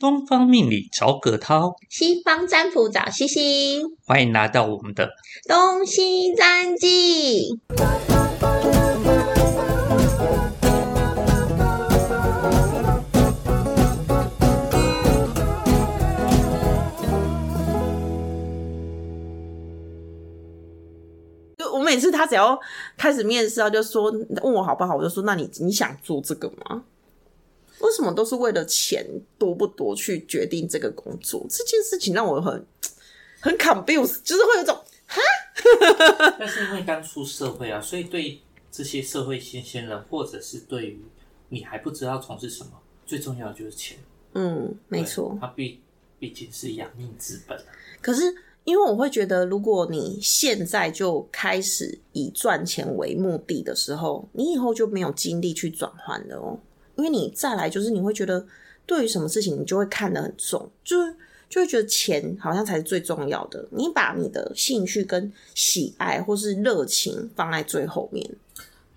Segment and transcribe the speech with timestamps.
[0.00, 5.10] 东方命理找葛涛，西方占卜找西西，欢迎来到我们的
[5.46, 7.50] 东西占记。
[21.58, 22.58] 就我每次他只要
[22.96, 26.84] 开始面试，他就说问我好不好，我就说那你你想做这个吗？
[27.80, 29.06] 为什么都是为了钱
[29.38, 31.44] 多不多去决定这个工作？
[31.48, 32.66] 这件事情让我很
[33.40, 34.74] 很 confused，就是会有种
[35.06, 35.20] 哈
[36.38, 38.40] 但是因为刚出社会啊，所以对
[38.70, 41.04] 这些社会新鲜人，或者是对于
[41.48, 42.70] 你还不知道从事什么，
[43.06, 43.98] 最重要的就是钱。
[44.34, 45.36] 嗯，没错。
[45.40, 45.80] 它毕
[46.18, 47.64] 毕竟是养命之本啊。
[48.00, 48.22] 可是
[48.64, 56.60] 因为我会觉得，如果你现在就开始以赚钱为目的的时候，你以后就没有精力去转换了哦。
[57.00, 58.46] 因为你再来就是你会觉得，
[58.84, 61.14] 对于什么事情你就会看得很重，就是
[61.48, 63.66] 就会觉得钱好像才是最重要的。
[63.70, 68.28] 你把你的兴趣跟喜爱或是热情放在最后面。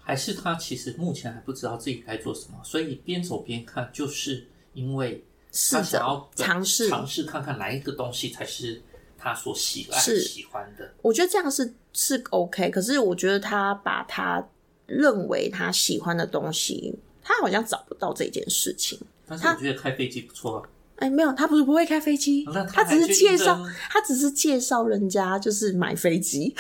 [0.02, 5.24] 还是他其实目前还不知道自己该做什么，所以边走边看，就是因为
[5.72, 8.82] 他想要尝试尝试看看哪一个东西才是
[9.18, 10.92] 他所喜爱是喜欢的。
[11.02, 14.46] 我觉得这样是是 OK，可是我觉得他把他
[14.86, 19.00] 认为他喜欢的东西，他好像找不到这件事情。
[19.28, 26.54] 但是我觉得开飞机不错啊，哎，没有，他不是不会开飞机，那他他只是介绍，他只是介绍人家就是买飞机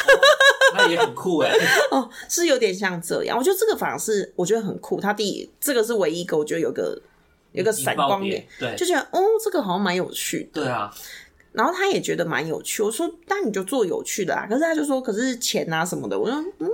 [0.75, 1.51] 那也很酷哎、
[1.91, 3.37] 哦，是有点像这样。
[3.37, 4.99] 我觉得这个反而是我觉得很酷。
[4.99, 6.99] 他第一，这个是唯一一个我觉得有个
[7.51, 8.43] 有个闪光点
[8.75, 10.63] 就觉得哦，这个好像蛮有趣的。
[10.63, 10.91] 对啊，
[11.51, 12.81] 然后他也觉得蛮有趣。
[12.81, 14.47] 我说，那你就做有趣的啊。
[14.47, 16.17] 可是他就说，可是钱啊什么的。
[16.17, 16.71] 我说，嗯，哦，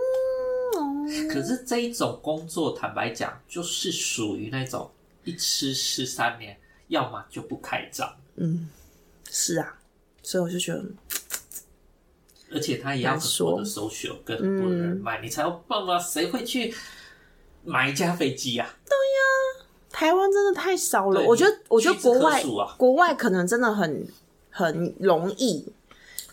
[1.29, 4.89] 可是这一种工作，坦白讲，就是属于那种
[5.23, 6.57] 一吃吃三年，
[6.88, 8.69] 要么就不开张，嗯
[9.30, 9.77] 是啊。
[10.21, 10.83] 所以我就觉得，
[12.52, 15.97] 而且他也要很多的 social 跟很多的人脉，你才有办法。
[15.97, 16.73] 谁会去
[17.64, 18.76] 买一架飞机啊？
[19.91, 21.21] 台湾真的太少了。
[21.26, 22.43] 我觉得，我觉得国外
[22.77, 24.08] 国外可能真的很
[24.49, 25.65] 很容易，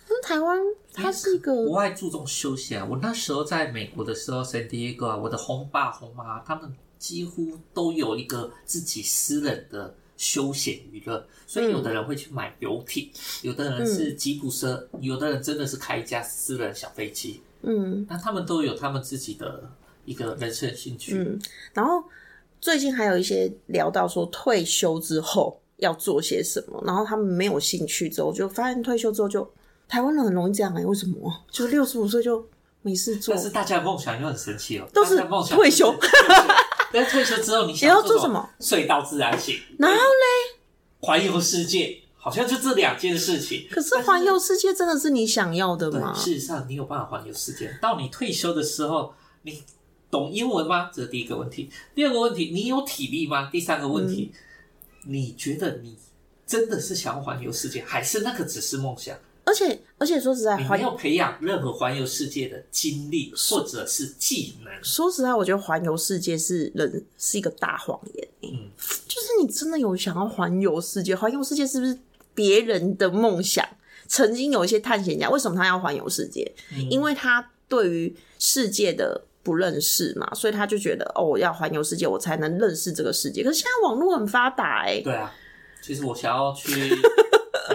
[0.06, 0.60] 但是台湾
[0.96, 2.88] 它是一个国外注重休闲啊。
[2.90, 13.10] 我那时候在美国的时候，San Diego 啊，我的红爸红妈他们几乎都有一个自己私人的休闲娱乐，所以有的人会去买游艇，
[13.42, 17.40] 有的人是吉普车，有的人真的是开一架私人小飞机。
[17.62, 19.70] 嗯那他们都有他们自己的
[20.04, 21.14] 一个人生兴趣。
[21.16, 21.38] 嗯，
[21.74, 22.02] 然后
[22.60, 29.46] 最近还有一些聊到说退休之后要做些什么，然后他们没有兴趣之后，就发现退休之后就
[29.88, 31.44] 台湾人很容易这样哎、为什么？
[31.50, 32.46] 就六十五岁就
[32.82, 35.94] 没事做但，是大家的梦想又很神奇哦，都是梦想退休。
[36.92, 38.48] 但是退休之后，你想要做做什么？
[38.60, 40.60] 睡到自然醒，然后嘞，
[41.00, 43.66] 环游世界，好像就这两件事情。
[43.70, 46.14] 可是环游世界真的是你想要的对，吗？
[46.14, 47.76] 事实上你有办法环游世界。
[47.82, 49.62] 到你退休的时候，你
[50.10, 50.90] 懂英文吗？
[50.94, 51.70] 这是第一个问题。
[51.94, 53.50] 第二个问题，你有体力吗？
[53.50, 55.96] 第三个问题，嗯你觉得你
[56.46, 59.16] 真的是想要环游世界，还是那个只是梦想？
[59.46, 64.72] 而且而且说实在，环你没有培养任何环游世界的经历或者是技能。
[64.82, 68.68] 说实在，我觉得环游世界是人是一个大谎言、嗯，
[69.06, 71.14] 就是你真的有想要环游世界？
[71.14, 71.96] 环游世界是不是
[72.34, 73.64] 别人的梦想？
[74.08, 76.52] 曾经有一些探险家，为什么他要环游世界？
[76.74, 83.44] 嗯因为他对于世界的不认识嘛，所以他就觉得哦，我要环游世界，我才能认识这个世界。
[83.44, 85.32] 可是现在网络很发达哎、对啊，
[85.80, 86.70] 其实我想要去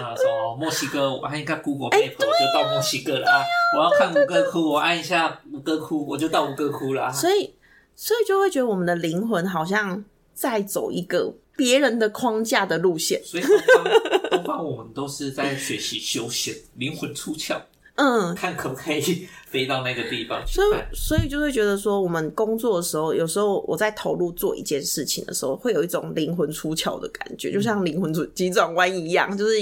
[0.02, 3.42] 呃什么墨西哥，我按一个 Google Map、我就到墨西哥了啊。
[3.76, 7.12] 我要看五哥窟，我按一下五哥窟，我就到五哥窟了啊。
[7.12, 7.54] 所以
[7.94, 10.04] 所以就会觉得我们的灵魂好像
[10.34, 13.22] 在走一个别人的框架的路线。
[13.24, 17.60] 所以东方东方我们都是在学习修仙，灵魂出窍，
[17.94, 29.36] 嗯，看可不可以飞到那个地方去所以。，所以就会觉得说，我们工作的时候，有时候我在投入做一件事情的时候，会有一种灵魂出窍的感觉，就像灵魂出急转弯一样。
[29.36, 29.52] 就是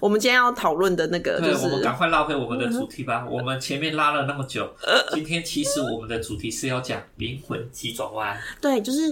[0.00, 3.26] 我们今天要讨论的那个，对，就是我们赶快拉回我们的主题吧。
[3.30, 4.68] 我们前面拉了那么久，
[5.14, 8.38] 今天其实我们的主题是要讲灵魂急转弯。
[8.60, 9.10] 对，就是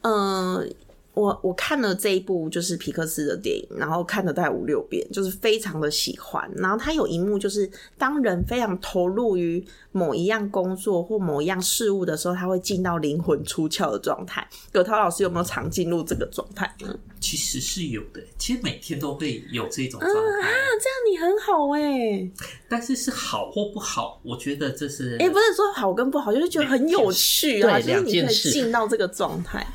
[0.00, 0.66] 嗯、呃
[1.14, 6.50] 我我看了这一部就是皮克斯的电影，然后看了大概五六遍，就是非常的喜欢。
[6.56, 14.46] 然后它有一幕就是当人非常投入于某一样工作或某一样事物的时候，他会进到灵魂出窍的状态。
[14.72, 16.94] 葛涛老师有没有常进入这个状态呢？
[17.20, 22.30] 其实是有的，其实每天都会有这种状态，啊这样你很好哎、
[22.68, 29.66] 但是是好或不好，我觉得这是哎、不是说好跟不好，就是觉得很有趣啊，对就是你可以进到这个状态。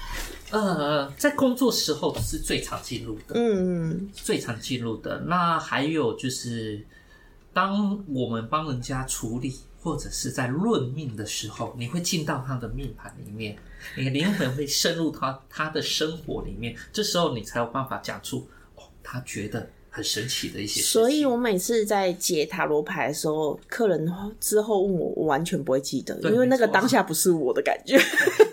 [0.51, 5.19] 呃，在工作时候是最常进入的，嗯最常进入的。
[5.27, 6.83] 那还有就是，
[7.53, 13.55] 当我们帮人家处理或者是在论命的时候，你会进到他的命盘里面，
[13.95, 20.91] 你的灵魂会深入他他的生活里面，这时候你才有办法讲出哦，他觉得很神奇的一些事情。
[20.91, 27.97] 所以我每次在解塔罗牌的时候，客人之后问我，我完全不会记得，因为那个当下不是我的感觉，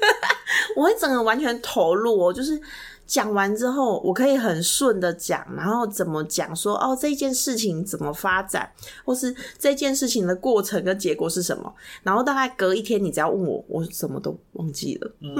[0.77, 2.61] 我会整个完全投入哦，就是。
[3.07, 8.69] 讲完之后，我可以很顺的讲，然后怎么讲说哦，这件事情怎么发展，
[9.05, 15.13] 或是这件事情的过程跟结果是什么，然后大概隔一天，你只要问我，我什么都忘记了。
[15.21, 15.37] 嗯，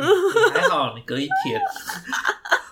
[0.55, 1.61] 还好你隔一天。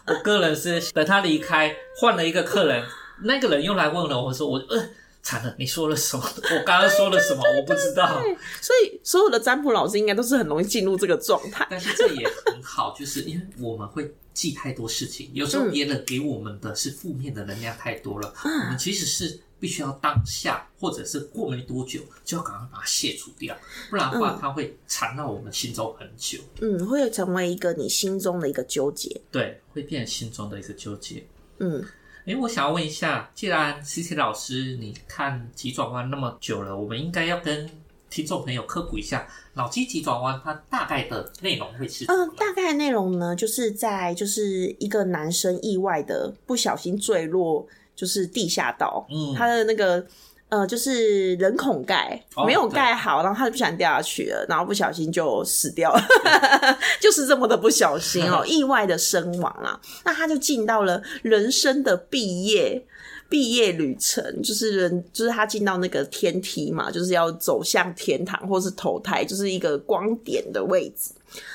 [0.07, 2.85] 我个人是等他离开，换了一个客人，
[3.25, 4.81] 那个人又来问了我说我呃
[5.25, 6.23] 惨了，你说了什么？
[6.25, 7.43] 我刚刚说了什么？
[7.57, 8.21] 我不知道。
[8.61, 11.67] 所以所有的占卜老师应该都是很容易进入这个状态。
[11.69, 23.57] 但是这也很好，就是因为我们会记太多事情，有时候别人给我们的是负面的能量太多了，我们其实是必须要当下或者是过没多久就要赶快把它卸除掉，
[23.91, 29.21] 不然的话它会缠到我们心中很久，嗯，会成为一个你心中的一个纠结。
[29.31, 31.25] 对，会变成心中的一个纠结。
[31.59, 31.83] 嗯，
[32.27, 37.71] 哎，我想要问一下，既然 C C 老师你看急转弯那么久了，我们应该要跟
[38.15, 47.67] 听众朋友科普一下脑筋急转弯它大概的内容会是什么嗯，大概内容呢，就是在就是一个男生意外的不小心坠落，
[47.97, 50.07] 就是地下道，嗯他的那个。
[50.51, 56.01] 呃，就是人孔盖哦没有盖好，然后他就不想掉下去了，然后不小心就死掉了，
[57.01, 59.81] 就是这么的不小心哦， 意外的身亡啊。
[60.05, 62.81] 那他就进到了人生的毕业
[63.29, 71.11] 毕业旅程，就是人，就是他进到那个天梯嘛，就是要走向天堂或是投胎，就是一个光点的位置。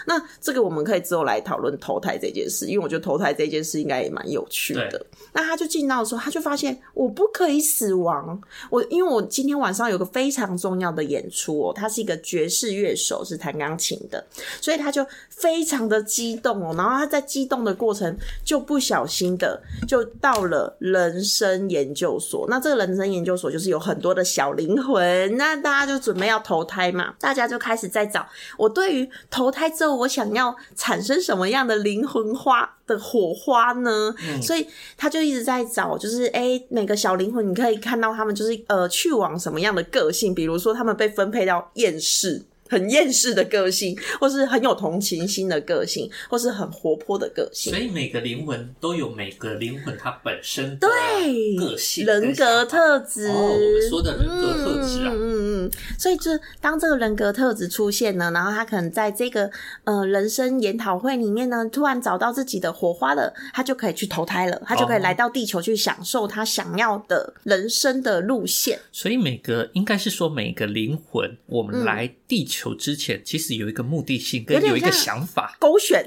[0.05, 5.05] 那这个我们可以之后来讨论投胎这件事，因为我觉得投胎这件事应该也蛮有趣的。
[5.33, 8.41] 那他就进到的时候，他就发现我不可以死亡。
[8.69, 14.25] 我因为我今天晚上有个非常重要的演出哦，他是一个爵士乐手，是弹钢琴的，
[14.59, 16.73] 所以他就非常的激动哦。
[16.75, 22.47] 然后他在激动的过程，就不小心的就到了人生研究所。
[22.49, 28.27] 那这个人生研究所就是有很多的小灵魂，那大家就准备要投胎嘛，大家就开始在找
[28.57, 34.13] 我对于投胎之后，我想要产生什么样的灵魂花的火花呢？
[34.41, 34.67] 所以
[34.97, 42.43] 他就一直在找，就是哎、诶每个小灵魂你可以看到他们就是呃去往什么样的个性，比如说他们被分配到厌世。
[42.69, 47.73] 很厌世的个性，或是很有同情心的个性，或是很活泼的个性。
[47.73, 47.79] 所。
[47.81, 55.11] 以每个灵魂都有每个灵魂它本身的对个性、人格特质，哦我们说的人格特质啊。
[55.13, 59.49] 嗯嗯嗯，所以就当这个人格特质出现呢，然后他可能在这个
[59.85, 64.99] 呃人生研讨会里面呢，突然找到自己的火花了，他就可以去投胎了，他就可以哦。
[64.99, 68.77] 来到地球去享受他想要的人生的路线。
[68.91, 71.85] 所以每个应该是说每个灵魂，我们嗯。
[71.85, 75.55] 来地球之前，其实有一个目的性，跟有一个想法。
[75.59, 76.05] 勾选，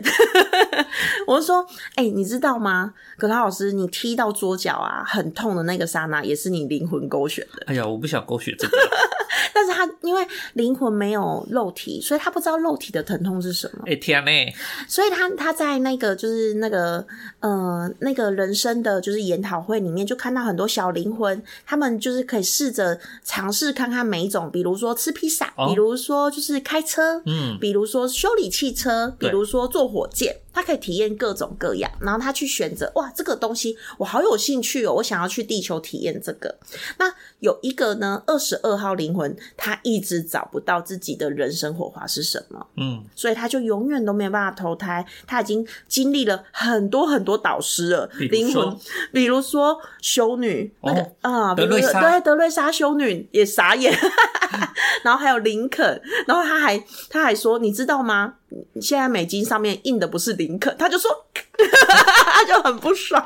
[1.27, 1.67] 我是说，
[1.97, 2.95] 哎、你知道吗？
[3.17, 7.65] 葛涛老师，你踢到桌角啊，很痛的那个刹那，也是你灵魂勾选的。
[7.67, 8.77] 哎呀，我不想勾选这个。
[9.55, 13.85] 但是他因为灵魂没有肉体，所以他不知道肉体的疼痛是什么。
[13.87, 14.31] 哎天呢，
[14.87, 17.05] 所以他他在那个就是那个
[17.41, 25.69] 呃那个人生的就是研讨会里面，就看到很多小灵魂，他们就是可以试着尝试看看每一种，比如说吃披萨，哦。
[25.69, 36.55] 比如说就是开车，嗯，比如说修理汽车，比如说坐火箭，他可以体验各种各样，然后他去选择哇这个东西我好有兴趣哦，我想要去地球体验这个。
[36.99, 42.67] 那有一个呢，二十二号灵魂，他一直找不到自己的人生火花是什么。
[42.77, 45.05] 嗯，所以他就永远都没有办法投胎。
[45.27, 48.77] 他已经经历了很多很多导师了，灵魂，
[49.13, 53.93] 比如说修女那个哦啊，对德瑞莎修女也傻眼，
[55.03, 56.79] 然后还有林肯，然后他还
[57.09, 58.35] 他还说，你知道吗？
[58.81, 61.11] 现在美金上面印的不是林肯，他就说。
[62.33, 63.25] 他就很不爽，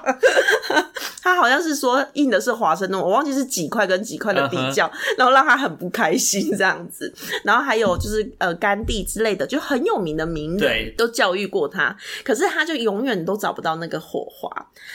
[1.22, 7.12] 他好像是说印的是华盛顿，我忘记是几块跟几块的比较然后让他很不开心这样子。
[7.44, 14.50] 然后还有就是呃甘地之类的，就很有名的名人对都教育过他，可是他就永远都找不到那个火花。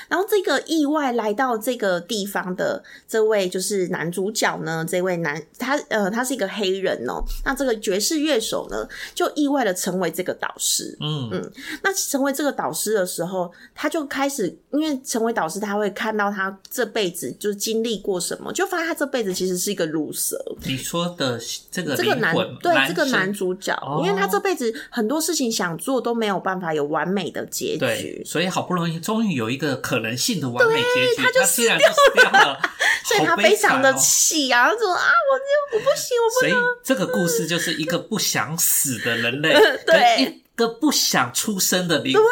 [0.07, 10.97] 然后这个意外来到这个地方的这位就是男主角呢，这位男他呃他是一个黑人哦，那这个爵士乐手呢就意外的成为这个导师。
[10.99, 11.51] 嗯嗯，
[11.81, 20.35] 那成为这个导师的时时候，他就开始，因为成为导师，他会看到他这辈子就是经历过什么，就发现他这辈子其实是一个乳蛇。
[20.63, 32.57] 你说的这个这个男对这个男主角，哦因为他这辈子很多事情想做都没有办法有完美的结对局，，所以好不容易终于有一个可能性的完美结局，他就死掉了，
[33.05, 36.53] 所以他非常的气啊，他说啊，我就我不行，我不所以
[36.83, 39.53] 这个故事就是一个不想死的人类，
[39.85, 42.23] 对跟一个不想出生的灵魂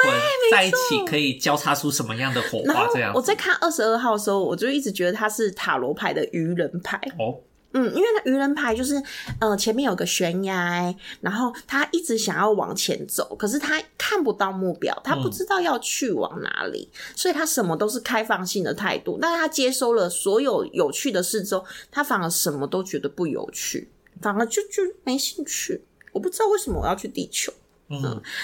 [0.52, 2.88] 在一起，可以交叉出什么样的火花？
[2.94, 7.00] 这样我在看二十二号的时候，我就一直觉得他是塔罗牌的愚人牌。
[7.18, 7.40] 哦，
[7.72, 9.02] 嗯，因为他愚人牌就是，
[9.40, 19.20] 呃，前面有个悬崖，然后他一直想要往前走，可是他看不到目标，他不知道要去往哪里，所以他什么都是开放性的态度。
[19.22, 23.88] 但是他接收了所有有趣的事之后，他反而什么都觉得不有趣，
[24.20, 25.84] 反而就就没兴趣。
[26.12, 27.54] 我不知道为什么我要去地球。
[27.92, 28.02] 嗯，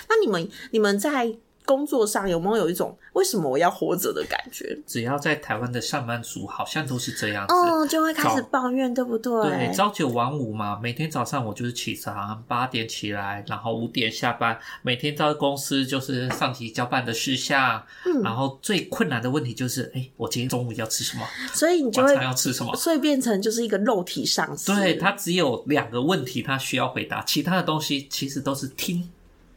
[0.08, 1.36] 那你们你们在
[1.66, 4.78] 工作上有没有有一种为什么我要活着的感觉？
[4.86, 7.54] 只要在台湾的上班族好像都是这样子。
[7.54, 9.50] 哦，就会开始抱怨，对不对？
[9.50, 14.58] 对，朝九晚五嘛，每天早上我就是起床八点起来，然后五点下班。
[14.82, 21.26] 每天到公司就是上级交办的事项，嗯然后最困难的问题就是，哎，我今天中午要吃什么？
[21.54, 22.76] 所以你就会晚餐要吃什么？
[22.76, 24.74] 所以变成就是一个肉体上司。
[24.74, 29.10] 对他只有两个问题，他需要回答，其他的东西其实都是听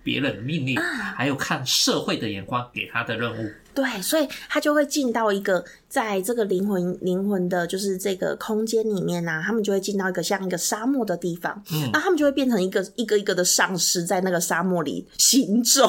[0.09, 0.83] 别人的命令，啊
[1.15, 3.51] 还有看社会的眼光给他的任务。
[3.75, 15.87] 对，所以他就会进到一个在这个灵魂灵魂的，就是这个空间里面呐、他们就会进到一个像一个沙漠的地方，嗯那他们就会变成一个一个一个的丧尸在那个沙漠里行走。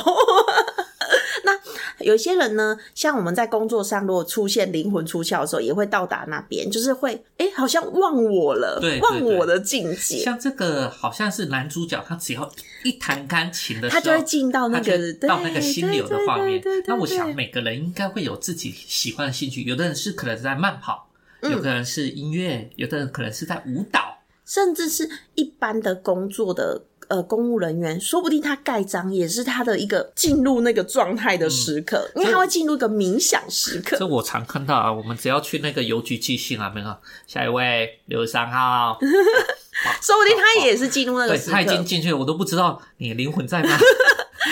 [2.00, 12.50] 那有一些人呢，像我们在工作上，如果出现灵魂出窍的时候，也会到达那边，就是会哎、诶好像忘我了，对对忘我的境界，像这个好像是男主角，他只要
[12.84, 16.62] 一弹钢琴的时候，他就会进到那个到那个心流的画面。
[16.88, 21.10] 那我想每个人应该会有自己喜欢的兴趣，有的人是可能在慢跑，
[21.42, 24.00] 嗯有的人是音乐，有的人可能是在舞蹈。
[24.46, 33.98] 甚至是一般的工作的呃公务人员，说不定他盖章也是他的一个进入那个状态的时刻，因为他会进入一个冥想时刻。
[33.98, 36.96] 这我常看到啊，我们只要去那个邮局寄信啊，没有？
[37.28, 38.98] 下一位六十三号，
[40.02, 43.78] 说不定他也是进入那个时刻他已经，进去了，我都不知道你灵魂在吗？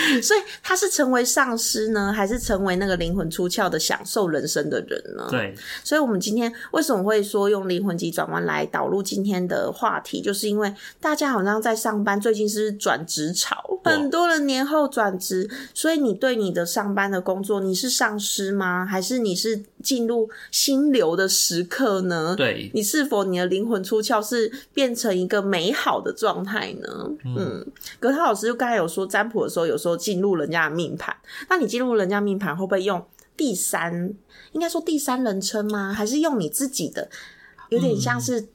[0.22, 5.26] 所以他是成为上师呢，还是成为那个灵魂出窍的享受人生的人呢？
[5.30, 18.86] 对，所以，我们今天为什么会说用灵魂急转弯来导入今天的话题，就是因为大家好像在上班，最近是转职潮，很多人年后转职，所以你对你的上班的工作，你是上司吗？
[18.86, 22.34] 还是你是进入心流的时刻呢？
[22.36, 27.10] 对你是否你的灵魂出窍是变成一个美好的状态呢？
[27.24, 27.66] 嗯，
[28.00, 31.16] 格涛老师就刚才有说占卜的时候，有时候进入人家的命盘，
[31.48, 33.04] 那你进入人家命盘会不会用
[33.36, 34.14] 第三，
[34.52, 35.92] 应该说第三人称吗？
[35.92, 37.08] 还是用你自己的，
[37.68, 38.48] 有点像是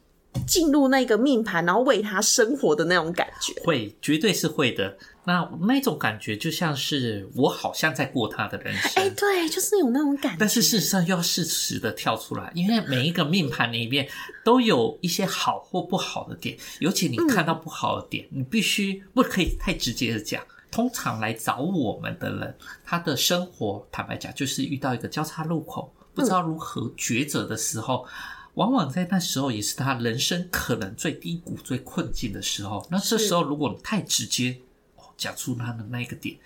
[0.47, 3.53] 进入那个命盘，然后为他生活的那种感觉？
[3.63, 4.97] 会，绝对是会的。
[5.25, 10.37] 那那种感觉就像是我好像在过他的人生，哎、对，就是有那种感觉。
[10.37, 14.05] 但是事实上又要适时的跳出来，因为每一个命盘里面
[14.43, 20.43] 都有一些好或不好的点，尤其你看到不好的点，你必须不可以太直接的讲。
[20.69, 28.05] 通常来找我们的人，他的生活坦白讲，就是遇到一个交叉路口，不知道如何抉择的时候。
[28.55, 32.88] 往往在那时候也是他人生可能最低谷、最困境的时候。
[32.91, 34.57] 那这时候，如果你太直接
[34.95, 36.38] 哦讲出他的那一个点，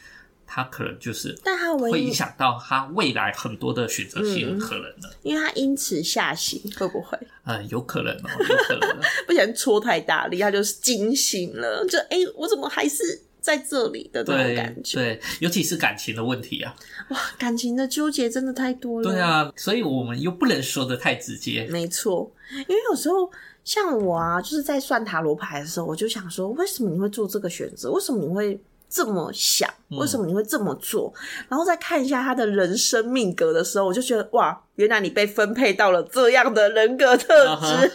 [0.45, 5.13] 他可能就是但他会影响到他未来很多的选择性可能的。
[5.21, 8.97] 因为他因此下行，会不会呃，有可能哦，有可能。
[9.27, 11.85] 不想戳太大力，他就是惊醒了？
[11.89, 13.03] 就哎、我怎么还是
[13.47, 14.97] 在这里的那种感觉？
[14.97, 16.75] 对，尤其是感情的问题啊。
[17.11, 19.09] 哇，感情的纠结真的太多了。
[19.09, 21.65] 对，啊，所以我们又不能说的太直接。
[21.71, 23.31] 没错，因为有时候
[23.63, 27.89] 像我啊，就是在算塔罗牌的时候，我就想说，为什么你会做这个选择？
[27.89, 29.69] 为什么你会这么想？
[29.89, 31.13] 嗯为什么你会这么做？
[31.47, 37.47] 然后再看一下他的人生命格的时候，我就觉得哇，原来你被分配到了这样的人格特质。
[37.47, 37.87] 啊哈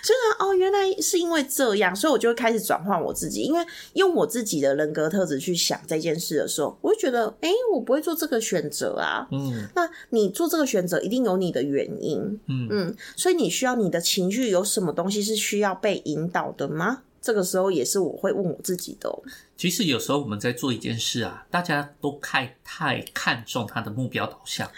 [0.00, 9.26] 真的 哦，原来是因为这样，所以我就会开始转换我自己，因为用我自己的人格特质去想这件事的时候，我会觉得，哎、我不会做这个选择啊。
[9.32, 17.02] 嗯那你做这个选择一定有你的原因，嗯嗯，所以你需要你的情绪有什么东西是需要被引导的吗？
[17.20, 19.22] 这个时候也是我会问我自己的、哦。
[19.58, 24.70] 其实有时候我们在做一件事啊，大家都太太看重它的目标导向，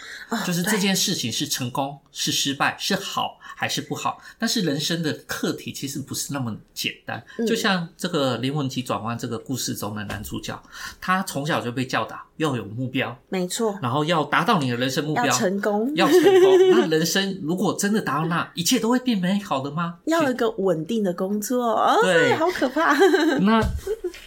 [0.43, 4.19] 就是这件事情是成功是失败，是好还是不好。
[4.39, 7.23] 但是人生的课题其实不是那么简单。
[7.47, 10.59] 就像这个灵魂体转弯这个故事中的男主角，
[10.99, 16.57] 他从小就被教导要有目标，没错，然后要达到你的人生目标，要成功，要成功。
[16.73, 19.99] 那人生如果真的达到那，一切都会变美好的吗？
[20.05, 22.95] 要有一个稳定的工作，哦、对好可怕。
[23.41, 23.61] 那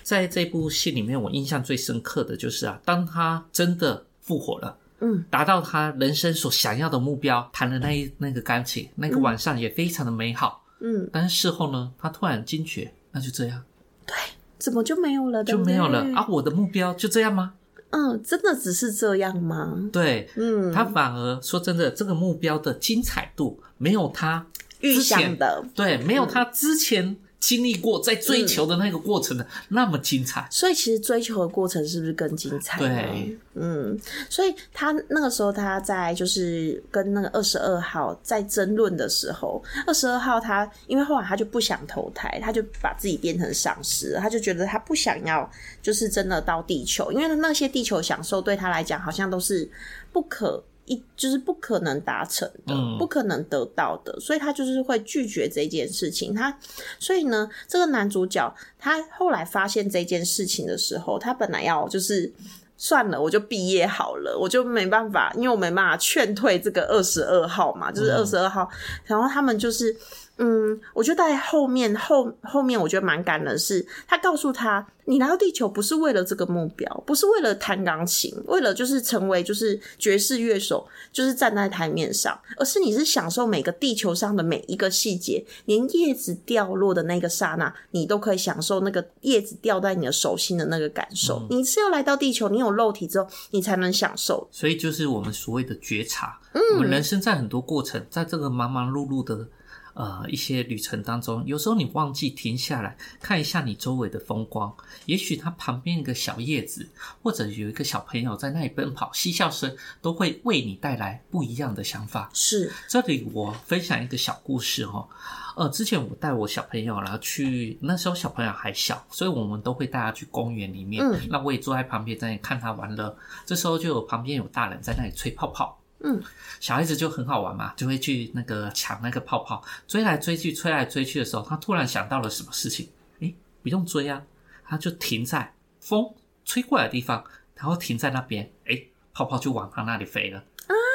[0.05, 13.63] 在这部戏里面，我印象最深刻的就是啊，当他真的复活了，嗯，达到他人生所想要的目标，弹的那一那个钢琴，那个晚上也非常的美好，嗯，但是事后呢，他突然惊觉，那就这样，
[14.07, 14.15] 对，
[14.59, 15.45] 怎么就没有了？
[15.45, 16.27] 就没有了啊！
[16.29, 17.55] 我的目标就这样吗？
[17.91, 19.89] 嗯，真的只是这样吗？
[19.93, 24.45] 对，嗯，他反而说真的，这个目标的精彩度没有他
[24.81, 30.49] 预想的，对，没有他之前经历过在追求的那个过程的那么精彩。
[30.51, 32.79] 所以其实追求的过程是不是更精彩？
[32.79, 33.99] 对，嗯，
[34.31, 45.51] 所以他那个时候他在就是跟那个二十二号在争论的时候，二十二号他因为后来他就不想投胎，他就把自己变成丧尸，他就觉得他不想要
[45.83, 49.71] 就是真的到地球，因为那些地球享受对他来讲好像都是
[50.11, 50.65] 不可。
[50.87, 56.35] 一就是不可能达成的，嗯不可能得到的，所以他就是会拒绝这件事情。
[56.35, 56.57] 他
[56.99, 62.33] 所以呢，这个男主角他后来发现这件事情的时候，他本来要就是
[62.77, 68.69] 算了，我就毕业好了，我就没办法，因为我没办法劝退这个二十二号嘛，就是二十二号。
[69.05, 69.97] 然后他们就是，
[70.37, 91.47] 嗯，我觉得在后面后后面，我觉得蛮感人是，他告诉他，你来到地球不是为了这个目标，不是为了弹钢琴，为了就是成为就是爵士乐手，就是站在台面上，而是你是享受每个地球上的每一个细节，连叶子掉落的那个刹那，你都可以享受那个叶子掉在你的手心的那个感受。
[91.49, 94.49] 你是要来到地球，你有肉体之后，你才能享受。
[94.51, 96.41] 所以就是我们所谓的觉察。
[96.53, 99.47] 嗯我们人生在很多过程，在这个忙忙碌碌的
[99.95, 104.75] 呃一些旅程当中，有时候你忘记停下来看一下你周围的风光。
[105.07, 106.89] 也许它旁边一个小叶子，
[107.23, 112.31] 或者有一个小朋友在那里奔跑，嬉笑声都会为你带来不一样的想法。
[112.35, 115.09] 是，这里我分享一个小故事哦。
[115.57, 121.05] 呃，之前我带我小朋友，然后去那时候小朋友还小，所以我们都会带他去公园里面。
[121.05, 123.17] 嗯那我也坐在旁边在那里看他玩乐。
[123.47, 125.79] 这时候就有旁边有大人在那里吹泡泡。
[126.07, 126.23] 嗯，
[126.61, 132.91] 小孩子就很好玩嘛，就会去那个抢那个泡泡，追来追去，吹来追去的时候，他突然想到了什么事情？
[133.21, 134.23] 诶，不用追啊，
[134.67, 136.15] 他就停在风
[136.45, 140.45] 吹过来的地方，然后停在那边，诶，泡泡就往他那里飞了，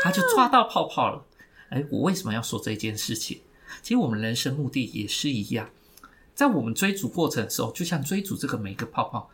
[0.03, 1.25] 他就抓到泡泡了。
[1.69, 3.41] 哎，我为什么要说这件事情？
[3.81, 5.67] 其实我们人生目的也是一样，
[6.35, 9.29] 在我们追逐过程的时候，就像追逐这个每一个泡泡，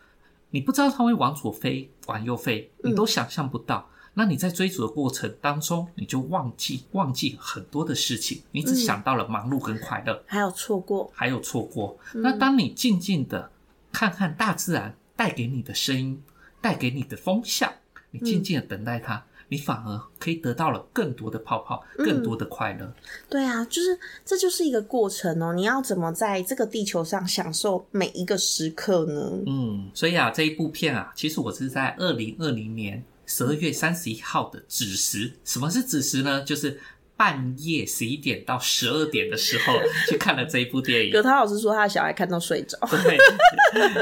[0.51, 3.89] 你不知道它会往左飞，往右飞，你都想象不到。
[4.15, 11.97] 那你在追逐的过程当中，你就忘记忘记很多的事情，你只想到了忙碌跟快乐，还有错过，还有错过。
[12.13, 13.51] 那当你静静的
[13.91, 16.23] 看看大自然带给你的声音，
[16.62, 17.71] 带给你的风向，
[18.10, 19.23] 你静静的等待它。
[19.47, 22.91] 你反而可以得到了更多的泡泡，更多的快乐。
[23.30, 25.54] 对啊，就是这就是一个过程哦。
[25.54, 29.32] 你要怎么在这个地球上享受每一个时刻呢？
[29.45, 35.33] 嗯，所以啊，这一部片啊，其实我是在二零二零年十二月三十一号的子时。
[35.43, 36.41] 什么是子时呢？
[36.43, 36.79] 就是
[37.17, 39.73] 半夜十一点到十二点的时候
[40.09, 41.13] 去看了这一部电影。
[41.13, 43.17] 葛涛老师说他的小孩看到睡着， 对，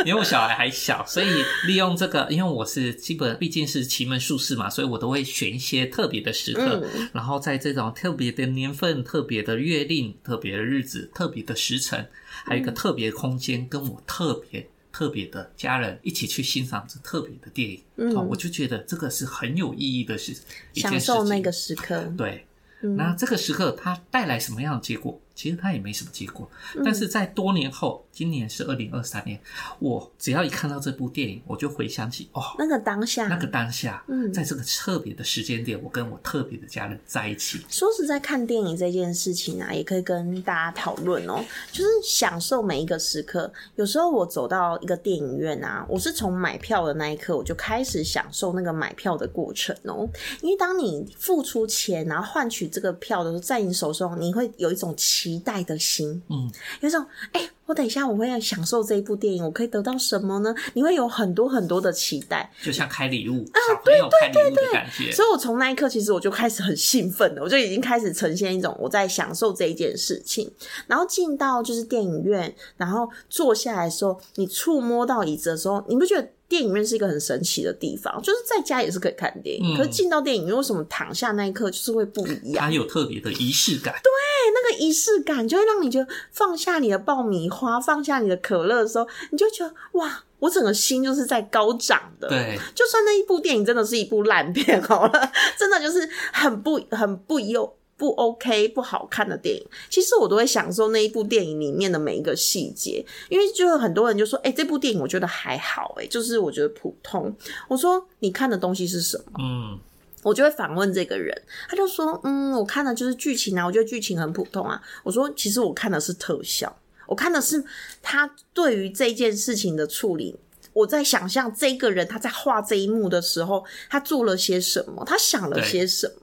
[0.04, 1.28] 因为我小孩还小，所以
[1.68, 12.08] 利用这个，因为我是基本毕竟是奇门术士嘛，所以我都会选一些特别的时刻，嗯然后在这种特别的年份、特别的月令、特别的日子、特别的时辰，
[12.46, 14.68] 还有一个特别的空间，跟我特别。
[14.94, 20.32] 特别的家人一起去欣赏这特别的电影，嗯，我就觉得这个是很有意义的事，
[20.74, 22.04] 一件享受那个时刻。
[22.16, 22.46] 对，
[22.82, 25.20] 那这个时刻它带来什么样的结果？
[25.36, 26.50] 其实它也没什么结果，
[26.86, 29.40] 但是在多年后，今年是二零二三年，
[29.80, 37.62] 我只要一看到这部电影，我就回想起哦，那个当下，那个当下，嗯在这个特别的时间点，我跟我特别的家人在一起。
[37.70, 43.52] 说实在，看电影这件事情啊，也可以跟大家讨论哦，就是享受每一个时刻。
[43.76, 50.08] 有时候我走到一个电影院啊，我是从买票的那一刻，我就开始享受那个买票的过程哦。
[50.42, 60.54] 因为当你付出钱，然后换取这个票的时候，在你手中，你会有一种期待的心，嗯，有一种哎、我等一下我会享受这一部电影，我可以得到什么呢？
[60.74, 65.12] 你会有很多很多的期待，就像开礼物，啊，对对对对感觉。
[65.12, 70.52] 所以我从那一刻，其实我就开始很兴奋了，我就已经开始呈现一种我在享受这一件事情。
[70.88, 76.28] 然后进到就是电影院，然后坐下来的时候，你触摸到椅子的时候，你不觉得？
[76.54, 82.66] 电影院是一个很神奇的地方，就是在家也是可以看电影，可是进到电影院，为什么躺下那一刻就是会不一样？
[82.66, 83.92] 它有特别的仪式感。
[84.04, 84.12] 对，
[84.54, 92.30] 那个仪式感就会让你觉得放下你的爆米花，放下你的可乐的时候，你就觉得哇，我整个心就是在高涨的。
[92.30, 97.76] 对，就算那一部电影真的是一部烂片好了，真的就是很不很不优。
[98.04, 107.34] 不 OK 不好看的电影，其实我都会享受那一部电影里面的每一个细节，因为就是很多人就说，哎，这部电影我觉得还好，哎，就是我觉得普通。
[107.70, 109.40] 我说你看的东西是什么？
[109.40, 109.80] 嗯，
[110.22, 111.34] 我就会反问这个人，
[111.70, 114.82] 他就说，嗯，我看的就是剧情啊，我觉得剧情很普通啊。
[115.04, 116.76] 我说，其实我看的是特效，
[117.08, 117.64] 我看的是
[118.02, 120.36] 他对于这件事情的处理。
[120.74, 126.12] 我在想象这个人他在画这一幕的时候，他做了些什么，他想了些什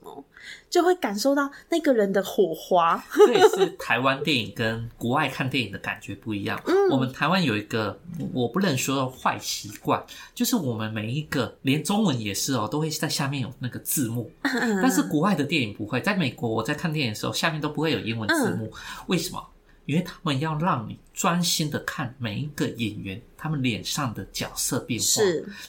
[0.69, 3.03] 就会感受到那个人的火花。
[3.13, 6.61] 这也是台湾电影跟国外看电影的感觉不一样。
[6.67, 7.99] 嗯，我们台湾有一个
[8.33, 14.31] 我不能说坏习惯，就是我们每一个连中文也是哦，都会在下面有那个字幕。
[14.43, 18.71] 但是国外的电影不会，在美国我在看电影的时候，下面都不会有英文字幕。
[19.07, 19.45] 为什么？
[19.87, 25.21] 因为他们要让你专心的看每一个演员他们脸上的角色变化，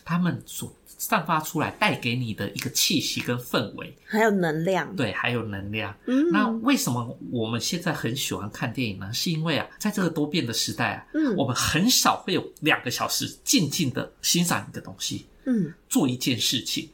[0.05, 0.73] 他们所。
[1.03, 5.93] 散发出来带给你的一个气息跟氛围，还有能量，对，还有能量。
[6.07, 9.13] 嗯，那为什么我们现在很喜欢看电影呢？
[9.13, 16.89] 是因为啊，在这个多变的时代啊，嗯，我们很少会有两个小时静静的欣赏一个东西，嗯，做一件事情。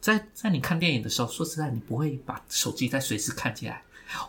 [0.00, 3.80] 在在你看电影的时候，说实在，你不会把手机在随时看起来。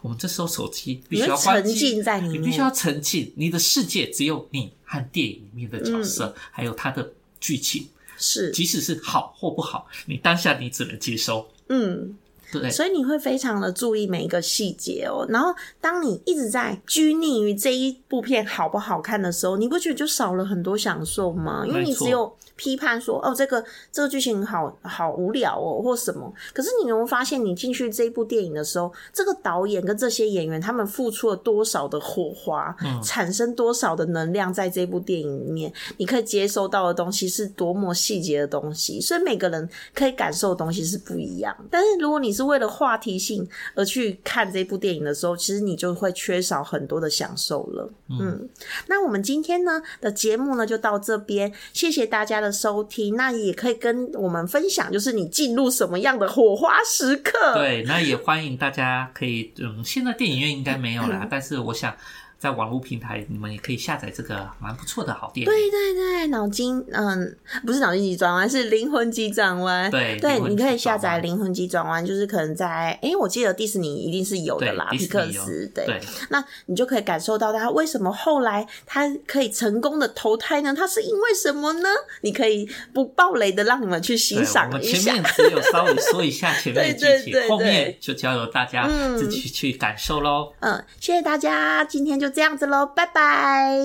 [0.03, 7.87] 我们这时候手机必须要沉浸在里面，你必须要沉浸，你的世界只有你和电影里面的角色，还有它的剧情。
[8.17, 11.47] 是，即使是好或不好，你当下你只能接收。
[11.69, 12.17] 嗯，
[12.51, 12.69] 对。
[12.69, 15.25] 所以你会非常的注意每一个细节哦。
[15.29, 21.63] 然后，当你一直在拘泥于这一部片好不好看的时候，你不觉得就少了很多享受吗？
[21.65, 22.35] 因为你只有。
[22.57, 35.71] 批判说：“哦，这个这个剧情好好无聊哦，或什么。”可是你有没有发现，你进去这一部电影的时候，这个导演跟这些演员他们付出了多少的火花，产生多少的能量在这部电影里面？
[35.97, 41.55] 你可以接收到的东西是多么细节的东西，所以每个人可以感受的东西是不一样。
[41.69, 47.89] 但是如果你是为了话题性而去看这部电影的时候，其实你就会缺少很多的享受了。
[48.09, 48.49] 嗯，
[48.87, 52.46] 那我们今天呢的节目呢就到这边，谢谢大家的。
[52.51, 57.53] 收听，那也可以跟我们分享，就是你进入什么样的火花时刻？
[57.55, 61.95] 对，那也欢迎大家可以，嗯，现在电影院应该没有了， 但是我想。
[62.39, 65.51] 在网络平台，你们也可以下载这个蛮不错的好电影。
[65.51, 69.89] 对对对，脑筋嗯，不是脑筋急转弯，是灵魂急转弯。
[69.89, 75.99] 对对，你可以下载灵魂急转弯，就是可能在哎，我记得迪士尼一定是有的啦，皮克斯对。
[76.29, 80.71] 那你就可以感受到他为什么后来他可以成功的投胎呢？
[80.77, 81.89] 他是因为什么呢？
[82.21, 84.99] 你可以不暴雷的让你们去欣赏一下。
[84.99, 90.53] 前面只有稍微说一下前面的 剧情，后面就交由大家自己去感受喽。
[90.59, 92.26] 嗯，谢谢大家，今天就。
[92.27, 93.79] 就这样子喽，拜拜，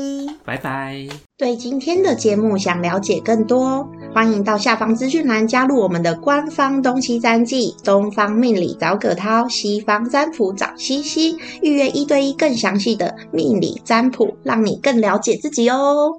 [0.45, 1.07] 拜拜。
[1.39, 16.19] 对今天的节目想了解更多，欢迎到下方资讯栏加入我们的官方东西占记，东方命理找葛涛，西方占卜找西西，预约一对一更详细的命理占卜，让你更了解自己哦。